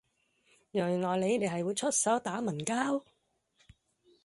[0.71, 1.85] 原來你哋係會出
[2.23, 2.89] 打手文架